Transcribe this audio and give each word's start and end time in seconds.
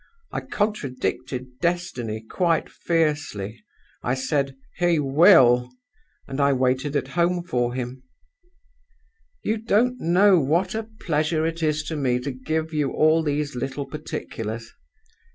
I 0.31 0.39
contradicted 0.39 1.59
Destiny 1.59 2.21
quite 2.21 2.71
fiercely. 2.71 3.63
I 4.01 4.15
said, 4.15 4.55
'He 4.77 4.97
will!' 4.97 5.69
and 6.27 6.41
I 6.41 6.53
waited 6.53 6.95
at 6.95 7.09
home 7.09 7.43
for 7.43 7.75
him. 7.75 8.01
"You 9.43 9.57
don't 9.57 9.99
know 10.01 10.39
what 10.39 10.73
a 10.73 10.89
pleasure 11.01 11.45
it 11.45 11.61
is 11.61 11.83
to 11.83 11.95
me 11.95 12.17
to 12.21 12.31
give 12.31 12.73
you 12.73 12.89
all 12.89 13.21
these 13.21 13.53
little 13.55 13.85
particulars. 13.85 14.73